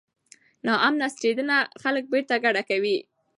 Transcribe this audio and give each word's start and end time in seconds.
ناامنه 0.65 1.07
ستنېدنه 1.15 1.57
خلک 1.81 2.03
بیرته 2.13 2.35
کډه 2.43 2.61
کوي. 2.69 2.97